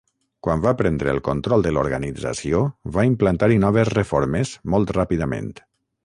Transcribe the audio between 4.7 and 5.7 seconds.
molt ràpidament.